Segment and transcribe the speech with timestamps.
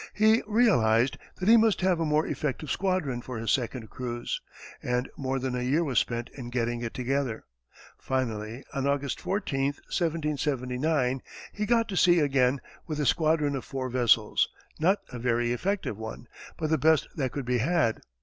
[0.15, 4.41] He realized that he must have a more effective squadron for his second cruise,
[4.81, 7.43] and more than a year was spent in getting it together.
[7.99, 11.21] Finally, on August 14, 1779,
[11.53, 15.99] he got to sea again with a squadron of four vessels not a very effective
[15.99, 16.25] one,
[16.57, 18.01] but the best that could be had.